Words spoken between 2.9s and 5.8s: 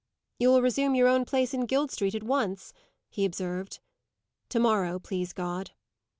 he observed. "To morrow, please God."